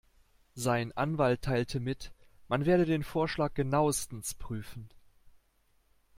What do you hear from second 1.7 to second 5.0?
mit, man werde den Vorschlag genauestens prüfen.